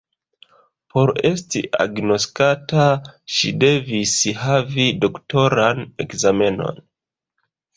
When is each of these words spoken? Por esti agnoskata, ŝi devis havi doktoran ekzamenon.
Por 0.93 1.11
esti 1.29 1.61
agnoskata, 1.83 2.87
ŝi 3.35 3.53
devis 3.65 4.15
havi 4.41 4.89
doktoran 5.05 5.85
ekzamenon. 6.07 6.83